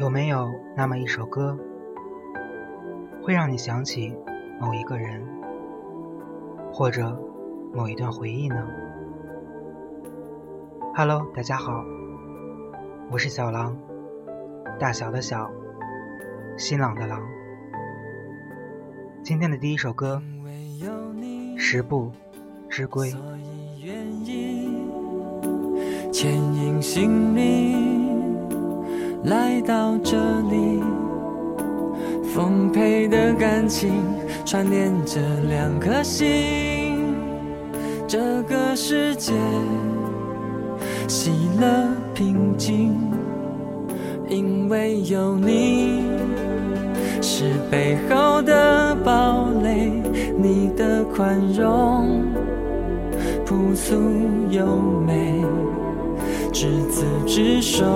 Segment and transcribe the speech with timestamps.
[0.00, 1.58] 有没有那么一首歌，
[3.22, 4.16] 会让你想起
[4.58, 5.22] 某一个人，
[6.72, 7.20] 或者
[7.74, 8.66] 某一段回忆呢
[10.94, 11.84] ？Hello，大家好，
[13.10, 13.76] 我是小狼，
[14.78, 15.50] 大小的小，
[16.56, 17.20] 新郎的狼。
[19.22, 20.22] 今天的第一首歌
[21.58, 22.10] 《十步
[22.70, 23.12] 之归》。
[26.10, 27.89] 牵引行李
[29.24, 30.16] 来到这
[30.50, 30.80] 里，
[32.34, 33.92] 丰沛的感情
[34.46, 37.14] 串联着两颗心。
[38.08, 39.34] 这个世界
[41.06, 42.96] 喜乐平静，
[44.26, 46.04] 因为有你
[47.20, 49.92] 是背后的堡垒，
[50.38, 52.22] 你的宽容
[53.44, 53.94] 朴素
[54.48, 54.64] 优
[55.06, 55.44] 美。
[56.52, 57.86] 执子之手，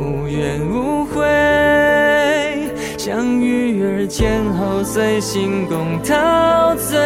[0.00, 1.20] 无怨无悔。
[2.96, 6.98] 像鱼儿前后随心共陶醉，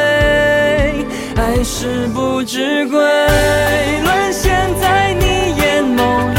[1.35, 5.25] 爱是不知归，沦陷在你
[5.61, 5.99] 眼眸
[6.35, 6.39] 里，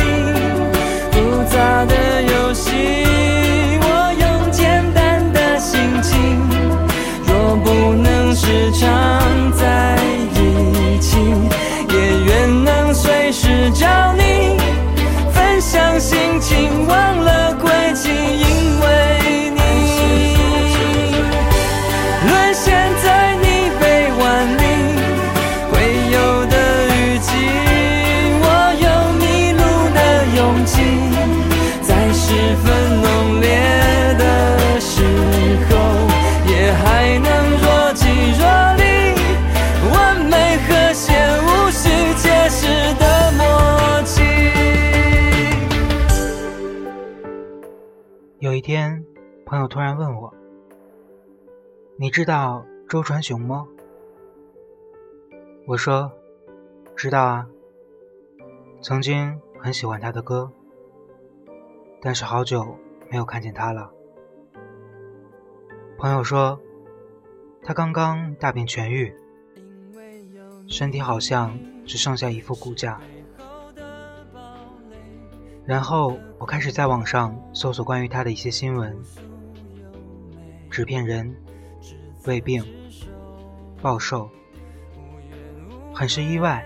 [1.11, 2.71] 复杂的游戏。
[3.81, 3.85] 我
[4.21, 6.13] 用简单的心情，
[7.27, 8.81] 若不能时常
[9.51, 9.97] 在
[10.33, 11.17] 一起。
[49.65, 50.31] 友突然问我
[51.97, 53.67] ：“你知道周传雄吗？”
[55.65, 56.11] 我说
[56.95, 57.47] ：“知道啊，
[58.79, 60.51] 曾经很喜欢他的歌，
[61.99, 62.77] 但是好久
[63.09, 63.91] 没有看见他了。”
[65.97, 66.59] 朋友说
[67.63, 69.15] ：“他刚刚大病痊愈，
[70.67, 71.57] 身体好像
[71.87, 73.01] 只剩下一副骨架。”
[75.65, 78.95] 然后我开始在网上搜索关于他的一些新闻，
[80.75, 81.33] 纸片人、
[82.25, 82.61] 胃病、
[83.81, 84.29] 暴瘦，
[85.93, 86.65] 很是意外。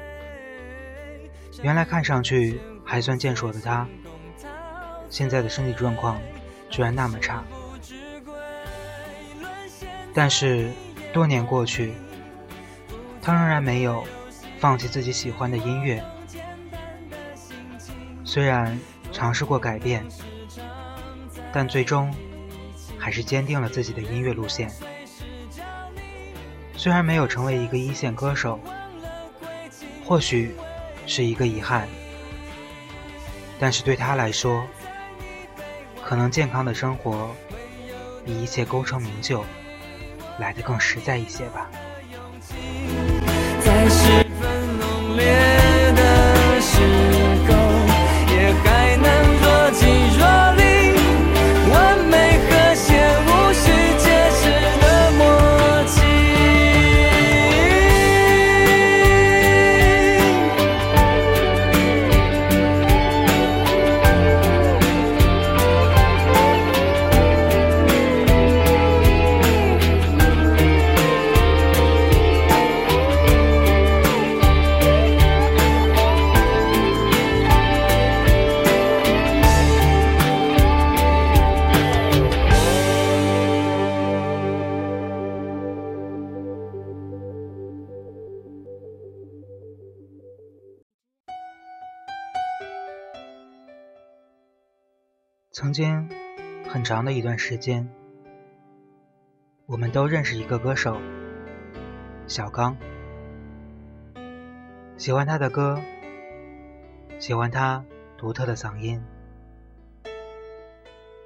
[1.61, 3.87] 原来看上去还算健硕的他，
[5.11, 6.19] 现在的身体状况
[6.71, 7.43] 居然那么差。
[10.11, 10.71] 但是
[11.13, 11.93] 多年过去，
[13.21, 14.03] 他仍然没有
[14.57, 16.03] 放弃自己喜欢的音乐。
[18.23, 18.75] 虽然
[19.11, 20.03] 尝试过改变，
[21.53, 22.11] 但最终
[22.99, 24.69] 还是坚定了自己的音乐路线。
[26.75, 28.59] 虽然没有成为一个一线歌手，
[30.05, 30.55] 或许
[31.07, 31.87] 是一个遗憾，
[33.59, 34.65] 但是对他来说，
[36.03, 37.35] 可能健康的生活
[38.25, 39.43] 比一切功成名就
[40.37, 41.69] 来得更实在一些吧。
[95.69, 96.09] 曾经，
[96.67, 97.87] 很长的一段时间，
[99.67, 100.99] 我们都认识一个歌手，
[102.25, 102.75] 小刚。
[104.97, 105.79] 喜欢他的歌，
[107.19, 107.85] 喜欢他
[108.17, 108.99] 独特的嗓音，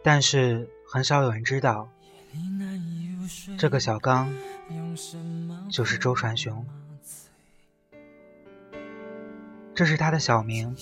[0.03, 1.87] 但是很少有人知道，
[3.57, 4.29] 这个小刚
[5.71, 6.67] 就是周传雄。
[9.73, 10.75] 这是他的小名，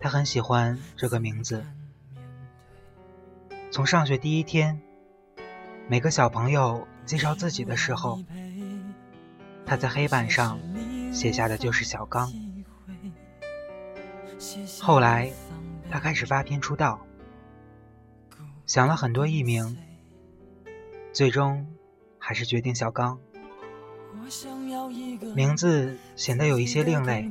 [0.00, 1.62] 他很喜欢这个名字。
[3.74, 4.80] 从上学第一天，
[5.88, 8.22] 每个小朋友介绍自己的时候，
[9.66, 10.60] 他在黑板上
[11.12, 12.32] 写下的就是小刚。
[14.80, 15.32] 后来，
[15.90, 17.04] 他开始发片出道，
[18.64, 19.76] 想了很多艺名，
[21.12, 21.66] 最终
[22.16, 23.18] 还是决定小刚。
[25.34, 27.28] 名字显得有一些另类，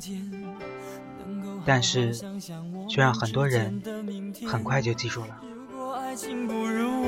[1.63, 2.13] 但是
[2.90, 3.81] 却让很多人
[4.45, 5.40] 很快就记住了。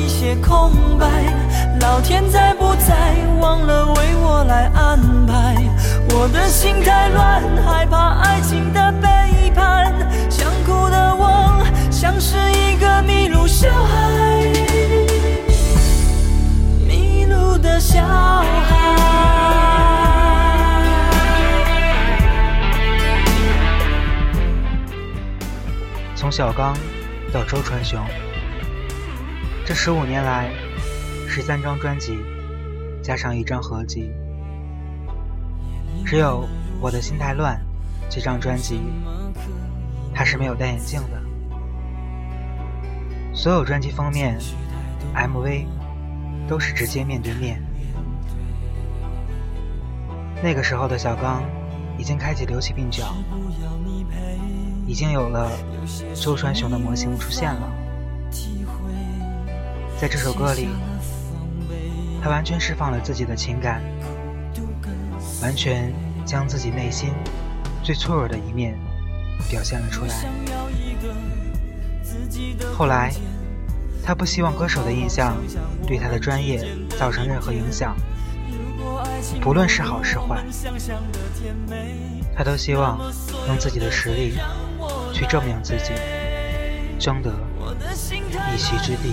[0.00, 1.06] 一些空白，
[1.80, 3.14] 老天在不在？
[3.38, 5.54] 忘了为我来安排。
[6.10, 9.92] 我的心太乱，害怕爱情的背叛。
[10.30, 14.42] 想哭的我，像是一个迷路小孩，
[16.88, 18.44] 迷路的小孩。
[26.16, 26.74] 从小刚
[27.32, 28.00] 到周传雄。
[29.70, 30.50] 这十五年来，
[31.28, 32.18] 十三张专辑，
[33.00, 34.10] 加上一张合集，
[36.04, 36.42] 只有
[36.80, 37.56] 《我的心太乱》
[38.12, 38.80] 这张专辑，
[40.12, 41.22] 他是没有戴眼镜的。
[43.32, 44.36] 所有专辑封面、
[45.14, 45.66] MV
[46.48, 47.62] 都是直接面对面。
[50.42, 51.44] 那个时候的小刚
[51.96, 53.14] 已经开启流起鬓角，
[54.84, 55.48] 已经有了
[56.12, 57.72] 周传雄的模型出现了。
[60.00, 60.66] 在这首歌里，
[62.22, 63.82] 他完全释放了自己的情感，
[65.42, 65.92] 完全
[66.24, 67.10] 将自己内心
[67.82, 68.78] 最脆弱的一面
[69.50, 70.24] 表现了出来。
[72.74, 73.12] 后来，
[74.02, 75.36] 他不希望歌手的印象
[75.86, 76.66] 对他的专业
[76.98, 77.94] 造成任何影响，
[79.42, 80.42] 不论是好是坏，
[82.34, 82.98] 他都希望
[83.48, 84.38] 用自己的实力
[85.12, 85.92] 去证明自己，
[86.98, 87.30] 争得
[88.54, 89.12] 一席之地。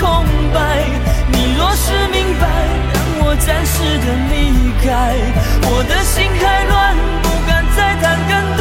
[0.00, 0.84] 空白。
[1.28, 2.46] 你若是明白，
[2.94, 5.16] 让我暂时的离开。
[5.70, 8.51] 我的心太乱，不敢再谈更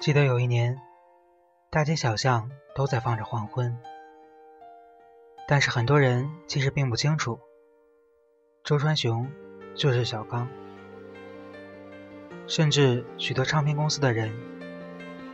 [0.00, 0.80] 记得有一年，
[1.68, 3.70] 大街小巷都在放着《黄昏》，
[5.46, 7.38] 但是很多人其实并不清楚，
[8.64, 9.30] 周传雄
[9.74, 10.48] 就是小刚，
[12.46, 14.32] 甚至许多唱片公司的人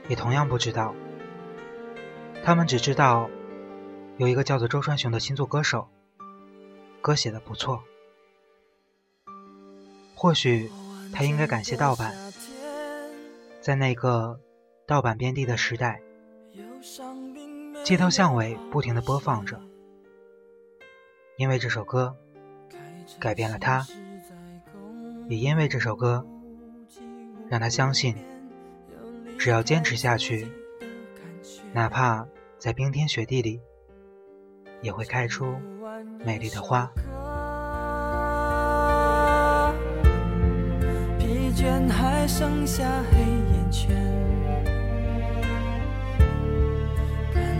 [0.08, 0.96] 也同样不知道，
[2.42, 3.30] 他们只知道
[4.16, 5.88] 有一个叫做周传雄的新作歌手，
[7.00, 7.84] 歌写的不错，
[10.16, 10.68] 或许
[11.14, 12.12] 他应该感谢盗版，
[13.60, 14.40] 在那个。
[14.86, 16.00] 盗版遍地的时代，
[17.82, 19.60] 街头巷尾不停的播放着，
[21.36, 22.14] 因为这首歌
[23.18, 23.84] 改变了他，
[25.28, 26.24] 也因为这首歌
[27.48, 28.14] 让他相信，
[29.36, 30.46] 只要坚持下去，
[31.72, 32.24] 哪怕
[32.56, 33.60] 在冰天雪地里，
[34.82, 35.56] 也会开出
[36.24, 36.88] 美丽的花。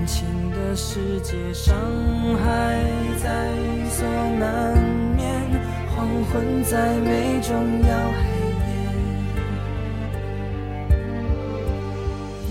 [0.07, 1.75] 情的世界，伤
[2.43, 2.79] 害
[3.23, 3.29] 在
[3.91, 4.07] 所
[4.39, 4.79] 难
[5.17, 5.27] 免，
[5.95, 5.97] 黄
[6.33, 6.35] 昏
[6.65, 8.19] 在眉中摇黑
[8.63, 8.65] 夜。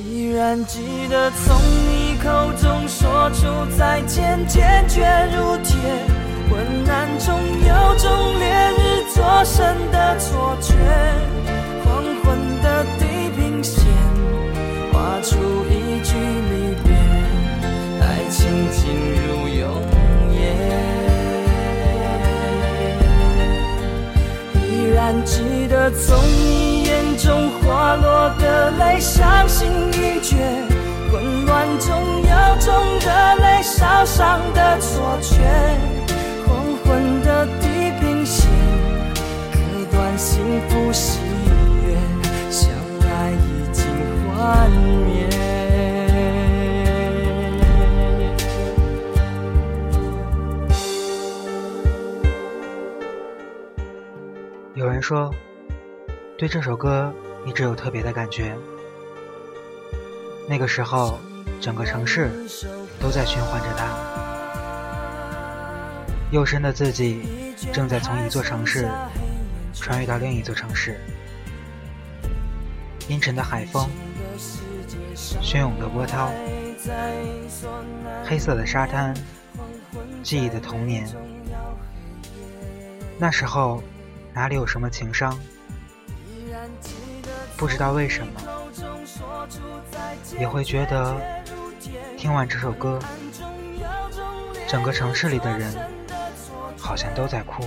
[0.04, 1.46] 依然记得从
[1.88, 1.90] 你
[2.22, 5.00] 口中说出再见，坚决
[5.34, 5.74] 如铁，
[6.50, 6.54] 昏
[6.90, 8.46] 暗中有种烈
[8.78, 8.80] 日
[9.16, 10.55] 灼身的错
[25.92, 30.36] 从你眼中滑落的泪，伤心欲绝，
[31.12, 35.36] 混乱中有种热泪烧伤的错觉，
[36.48, 38.50] 黄昏的地平线，
[39.52, 39.58] 割
[39.92, 41.20] 断幸福喜
[41.86, 41.96] 悦，
[42.50, 42.68] 相
[43.02, 43.86] 爱已经
[44.34, 45.30] 幻灭。
[54.74, 55.32] 有人说，
[56.38, 57.14] 对这首歌
[57.46, 58.58] 一直有特别的感觉。
[60.50, 61.18] 那个时候，
[61.62, 62.30] 整个城市
[63.00, 63.88] 都在循环着它。
[66.32, 68.90] 幼身的自己正在从一座城市
[69.74, 71.00] 穿越到另一座城市。
[73.08, 73.88] 阴沉的海风，
[75.16, 76.30] 汹涌的波涛，
[78.26, 79.16] 黑色的沙滩，
[80.22, 81.08] 记忆的童年。
[83.18, 83.82] 那时候。
[84.38, 85.40] 哪里有什么情商？
[87.58, 88.34] 不知道为什么，
[90.40, 91.16] 也会觉得
[92.18, 93.00] 听完这首歌，
[94.68, 95.74] 整个城市里的人
[96.78, 97.64] 好像都在哭。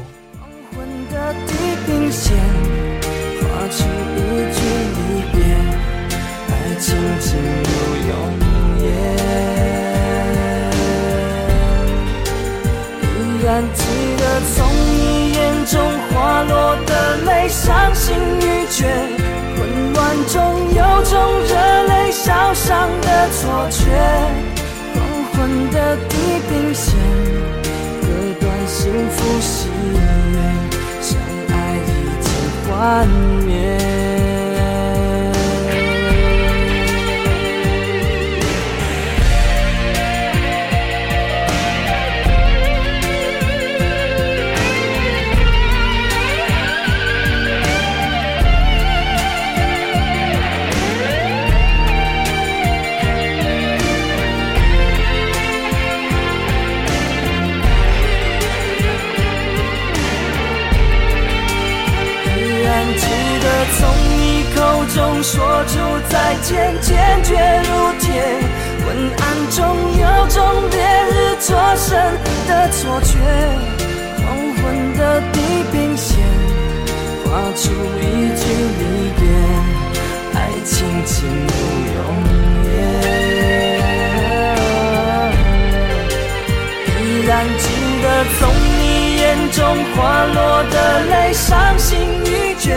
[15.71, 15.79] 中
[16.09, 18.87] 滑落的泪，伤心欲绝，
[19.79, 21.55] 混乱中有种热
[21.87, 23.85] 泪烧伤的错觉，
[24.95, 24.97] 黄
[25.33, 26.17] 昏的地
[26.49, 26.97] 平线，
[28.03, 28.07] 割
[28.41, 29.97] 断幸福喜悦，
[31.01, 31.17] 相
[31.49, 31.89] 爱已
[32.21, 32.29] 经
[32.67, 33.07] 幻
[33.47, 33.98] 灭。
[89.53, 89.65] 中
[89.95, 92.77] 滑落的泪，伤心欲绝，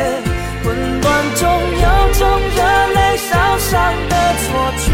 [0.63, 2.61] 混乱中有种热
[2.93, 4.47] 泪烧伤的错
[4.77, 4.89] 觉，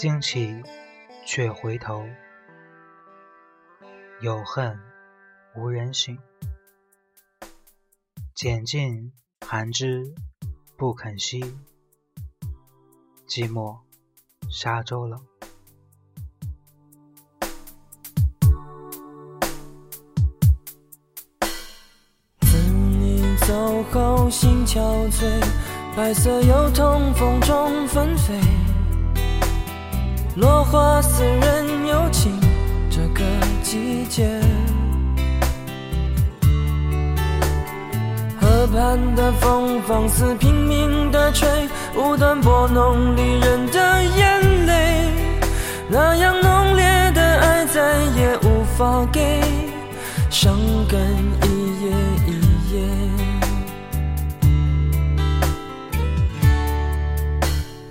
[0.00, 0.62] 惊起，
[1.26, 2.06] 却回头，
[4.22, 4.80] 有恨
[5.54, 6.16] 无人省。
[8.34, 9.12] 拣尽
[9.46, 10.14] 寒枝
[10.78, 11.52] 不肯栖，
[13.28, 13.76] 寂寞
[14.48, 15.20] 沙洲冷。
[22.40, 24.80] 自你走后心憔
[25.10, 25.44] 悴，
[25.94, 28.59] 白色油桐风中纷飞。
[30.36, 32.32] 落花似人有情，
[32.88, 33.24] 这个
[33.62, 34.40] 季节。
[38.40, 41.48] 河畔的风放肆拼命的吹，
[41.96, 45.08] 无端拨弄离人的眼泪。
[45.88, 47.80] 那样浓烈的爱再
[48.16, 49.40] 也无法给，
[50.30, 50.56] 伤
[50.88, 50.98] 感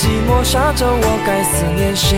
[0.00, 2.16] 寂寞沙洲，我该思念谁？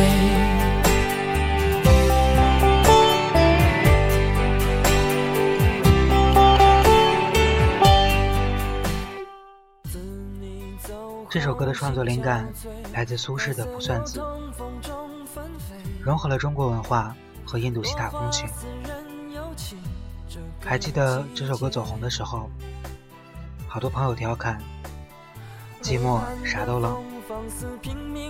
[11.28, 12.48] 这首歌的创作灵感
[12.92, 14.20] 来自苏轼的《卜算子》，
[16.00, 17.12] 融合了中国文化
[17.44, 18.48] 和印度西塔风情。
[20.64, 22.48] 还记得这首歌走红的时候，
[23.66, 24.62] 好多朋友调侃
[25.82, 26.96] ：“寂寞啥都冷。”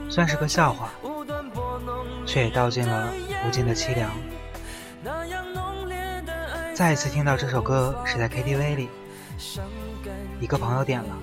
[0.09, 0.90] 算是个笑话，
[2.26, 3.12] 却也道尽了
[3.47, 4.11] 无尽的凄凉。
[6.75, 8.88] 再一次听到这首歌是在 KTV 里，
[10.40, 11.16] 一个朋友点了，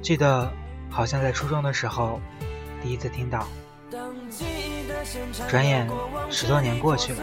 [0.00, 0.50] 记得
[0.90, 2.20] 好像在初中的时候
[2.82, 3.46] 第一次听到。
[5.48, 5.88] 转眼
[6.30, 7.22] 十多年过去了，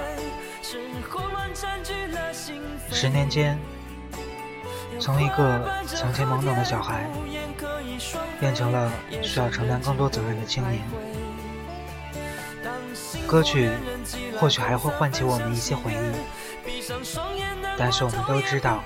[2.91, 3.59] 十年间，
[4.99, 7.07] 从一个曾经懵懂的小孩。
[8.39, 10.81] 变成了需要承担更多责任的青年。
[13.27, 13.69] 歌曲
[14.37, 15.95] 或许还会唤起我们一些回忆，
[17.77, 18.83] 但是我们都知道，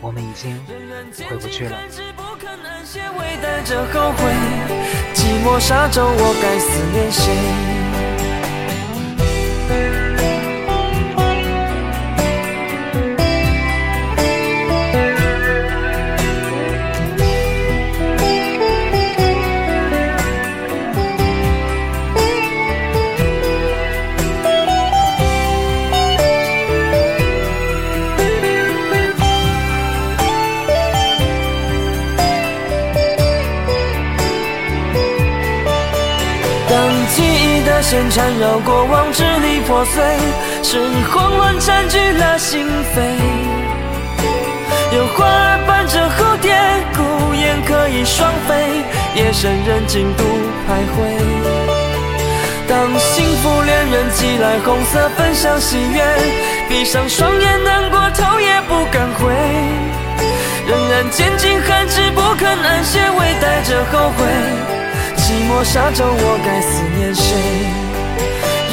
[0.00, 0.60] 我们已经
[1.28, 1.78] 回不去了。
[5.14, 7.20] 寂寞沙洲，我该思念谁？
[37.70, 40.02] 的线缠绕过往，支离破碎，
[40.60, 40.80] 是
[41.12, 43.00] 慌乱占据了心扉。
[44.92, 46.52] 有花儿伴着蝴蝶，
[46.96, 48.82] 孤雁可以双飞，
[49.14, 50.24] 夜深人静独
[50.66, 50.98] 徘徊。
[52.66, 56.02] 当幸福恋人寄来红色分享喜悦，
[56.68, 59.32] 闭上双眼难过头也不敢回，
[60.66, 64.79] 仍然坚尽寒枝不肯安歇，微带着后悔。
[65.30, 67.38] 寂寞沙洲，我该思念谁？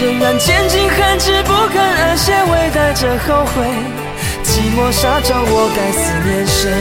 [0.01, 3.63] 仍然坚尽寒枝不肯安歇，微带着后悔。
[4.43, 6.73] 寂寞沙洲，我该思念谁？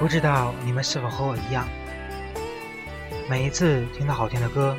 [0.00, 1.68] 不知道你们是否和我一样，
[3.30, 4.76] 每一次听到好听的歌，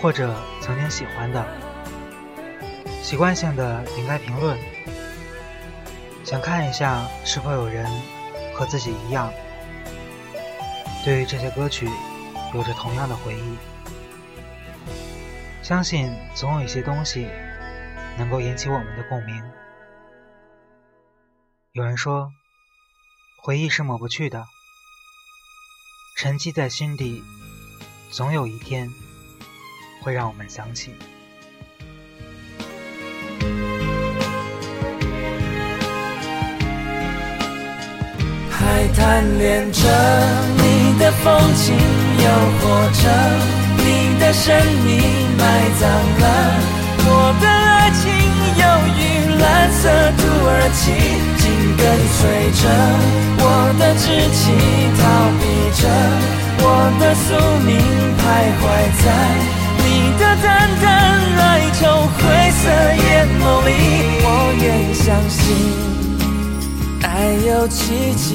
[0.00, 1.44] 或者曾经喜欢的，
[3.02, 4.56] 习惯性的点开评论，
[6.24, 7.84] 想看一下是否有人
[8.56, 9.32] 和自己一样，
[11.04, 11.88] 对于这些歌曲。
[12.54, 13.56] 有着同样的回忆，
[15.62, 17.28] 相信总有一些东西
[18.16, 19.42] 能够引起我们的共鸣。
[21.72, 22.30] 有人说，
[23.42, 24.46] 回忆是抹不去的，
[26.16, 27.22] 沉积在心底，
[28.10, 28.88] 总有一天
[30.02, 30.94] 会让我们想起。
[38.96, 39.80] 贪恋着
[40.56, 41.76] 你的风情。
[42.18, 42.26] 又
[42.58, 43.02] 或者，
[43.76, 44.44] 你的生
[44.84, 44.90] 命
[45.38, 45.40] 埋
[45.78, 45.86] 葬
[46.18, 46.24] 了
[47.08, 47.08] 我
[47.40, 48.02] 的爱情，
[48.56, 48.64] 忧
[48.96, 49.00] 郁
[49.38, 50.80] 蓝色土耳其
[51.38, 51.44] 紧
[51.76, 51.82] 跟
[52.16, 52.18] 随
[52.50, 52.62] 着
[53.38, 53.44] 我
[53.78, 54.02] 的志
[54.34, 54.42] 气，
[54.98, 55.00] 逃
[55.38, 55.44] 避
[55.80, 55.82] 着
[56.58, 56.66] 我
[56.98, 57.28] 的宿
[57.64, 57.70] 命，
[58.18, 58.24] 徘
[58.58, 58.64] 徊
[59.04, 59.06] 在
[59.78, 59.86] 你
[60.18, 60.44] 的淡
[60.82, 60.84] 淡
[61.38, 61.40] 哀
[61.78, 61.80] 愁
[62.16, 62.18] 灰
[62.50, 62.64] 色
[63.04, 63.06] 眼
[63.38, 63.68] 眸里。
[64.24, 64.26] 我
[64.58, 65.38] 愿相信，
[67.02, 67.06] 爱
[67.46, 68.26] 有奇迹。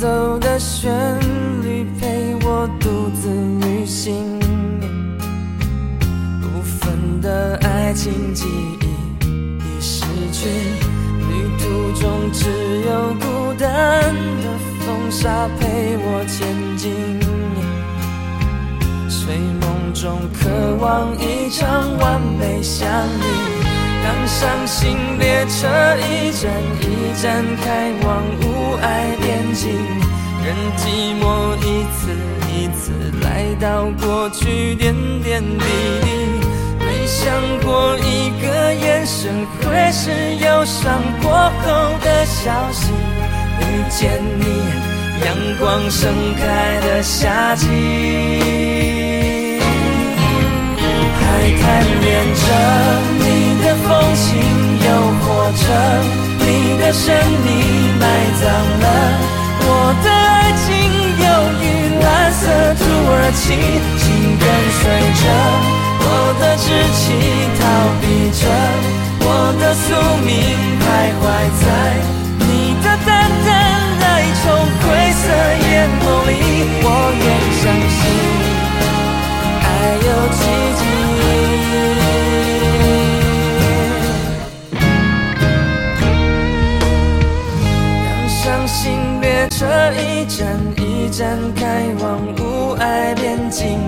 [0.00, 0.92] 奏的旋
[1.60, 3.28] 律陪我独自
[3.66, 4.38] 旅行，
[6.40, 8.46] 部分的爱情记
[8.80, 8.86] 忆
[9.58, 10.48] 已失去，
[11.18, 12.48] 旅途中只
[12.86, 14.56] 有孤单的
[14.86, 16.94] 风沙陪我前进。
[19.10, 23.57] 睡梦中渴望一场完美相遇。
[24.08, 25.68] 当伤心列车
[25.98, 29.68] 一站一站开往无爱边境，
[30.42, 32.16] 任寂寞一次
[32.50, 32.90] 一次
[33.20, 35.58] 来到过去点点滴
[36.00, 36.06] 滴。
[36.78, 37.20] 没想
[37.62, 42.90] 过一个眼神会是忧伤过后的消息。
[43.60, 44.44] 遇见你，
[45.26, 47.66] 阳光盛开的夏季，
[51.20, 52.77] 还贪恋着。
[55.68, 55.74] 着
[56.40, 57.46] 你的神秘，
[58.00, 58.02] 埋
[58.40, 58.42] 葬
[58.80, 58.86] 了
[59.60, 59.68] 我
[60.02, 60.66] 的爱情，
[61.20, 61.28] 忧
[61.60, 61.64] 郁
[62.00, 62.40] 蓝色
[62.80, 62.80] 土
[63.12, 63.44] 耳其，
[64.00, 64.02] 紧
[64.40, 64.48] 跟
[64.80, 64.80] 随
[65.20, 65.22] 着
[66.00, 66.04] 我
[66.40, 66.64] 的志
[66.96, 67.04] 气，
[67.60, 67.60] 逃
[68.00, 68.02] 避
[68.32, 68.42] 着
[69.20, 69.86] 我的宿
[70.24, 70.32] 命，
[70.80, 70.86] 徘
[71.20, 71.22] 徊
[71.60, 71.62] 在
[72.38, 73.08] 你的淡
[73.44, 73.46] 淡
[74.00, 74.42] 哀愁
[74.80, 75.22] 灰色
[75.68, 75.68] 眼
[76.00, 76.32] 眸里，
[76.80, 77.24] 我愿
[77.60, 78.00] 相信
[79.60, 79.66] 爱
[80.08, 80.08] 有
[89.92, 90.46] 一站
[90.76, 93.78] 一站开往无爱边境，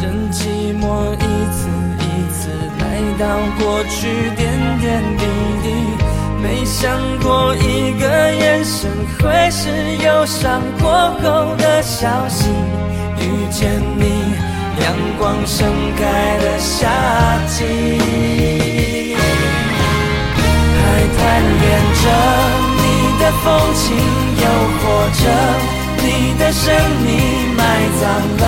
[0.00, 2.82] 任寂寞一次一次来
[3.18, 3.24] 到
[3.58, 3.98] 过去
[4.36, 4.40] 点
[4.80, 5.24] 点滴
[5.62, 5.66] 滴。
[6.42, 10.90] 没想过一个眼神会是忧伤过
[11.22, 12.48] 后的消息。
[13.18, 14.04] 遇见你，
[14.80, 14.86] 阳
[15.18, 16.88] 光盛开的夏
[17.48, 17.64] 季，
[20.76, 20.82] 还
[21.18, 21.18] 贪
[21.60, 21.62] 恋
[21.94, 22.02] 着
[22.76, 22.80] 你。
[23.20, 23.84] 的风情
[24.40, 24.44] 诱
[24.82, 24.84] 活
[25.20, 25.22] 着
[26.02, 26.64] 你的神
[27.04, 27.08] 秘，
[27.56, 27.60] 埋
[28.00, 28.02] 葬
[28.40, 28.44] 了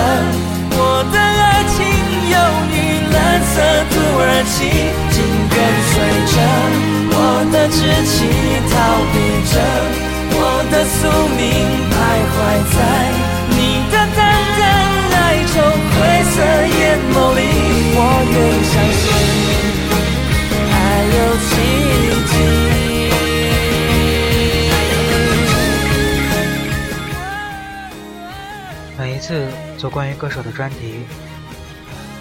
[0.75, 0.77] 我
[1.13, 1.77] 的爱情，
[2.33, 2.35] 忧
[2.73, 2.75] 郁
[3.13, 3.55] 蓝色
[3.91, 4.57] 土耳其，
[5.13, 5.15] 紧
[5.53, 5.55] 跟
[5.91, 5.95] 随
[6.33, 6.35] 着
[7.15, 7.17] 我
[7.51, 7.77] 的志
[8.09, 8.15] 气，
[8.71, 8.73] 逃
[9.13, 9.15] 避
[9.53, 9.55] 着
[10.35, 10.37] 我
[10.71, 10.99] 的宿
[11.37, 11.41] 命，
[11.91, 11.95] 徘
[12.33, 12.35] 徊
[12.73, 12.77] 在
[13.49, 13.57] 你
[13.91, 14.19] 的淡
[14.57, 14.61] 淡
[15.13, 15.53] 哀愁
[15.93, 15.95] 灰
[16.33, 16.37] 色。
[29.23, 31.05] 次做关于歌手的专题，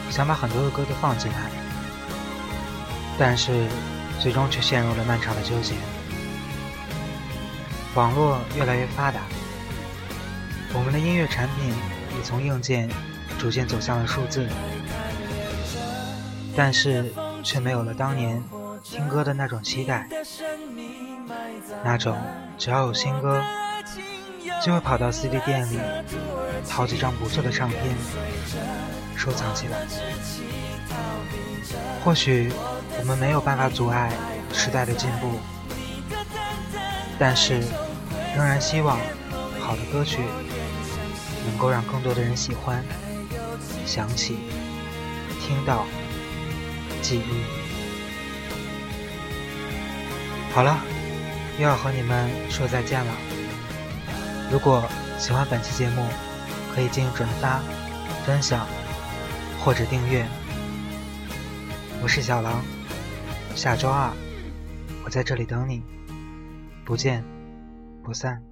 [0.09, 1.51] 想把很多的歌都放进来，
[3.19, 3.67] 但是
[4.21, 5.75] 最终却陷入了漫长的纠结。
[7.97, 9.23] 网络越来越发达，
[10.73, 11.75] 我们的音乐产品
[12.17, 12.89] 也从硬件
[13.37, 14.47] 逐渐走向了数字，
[16.57, 17.13] 但是
[17.43, 18.41] 却没有了当年
[18.85, 20.09] 听歌的那种期待，
[21.83, 22.17] 那种
[22.57, 23.43] 只要有新歌。
[24.65, 25.79] 就会跑到 CD 店里
[26.69, 27.81] 淘几张不错的唱片，
[29.17, 29.79] 收藏起来。
[32.05, 32.53] 或许
[32.99, 34.13] 我们没有办法阻碍
[34.53, 35.41] 时代的进步，
[37.19, 37.61] 但是
[38.37, 38.99] 仍然希望
[39.61, 40.19] 好的歌曲
[41.47, 42.85] 能够让更多的人喜欢、
[43.85, 44.39] 想起、
[45.41, 45.85] 听到、
[47.01, 47.45] 记忆。
[50.55, 50.79] 好了，
[51.59, 53.13] 又要和你们说再见了。
[54.53, 54.87] 如果
[55.19, 56.05] 喜欢本期节目，
[56.75, 57.59] 可以进行转发、
[58.27, 58.67] 分享
[59.65, 60.27] 或者订阅。
[62.03, 62.63] 我是小狼，
[63.55, 64.13] 下周二
[65.07, 65.83] 我在这里等你，
[66.85, 67.25] 不见
[68.05, 68.43] 不散。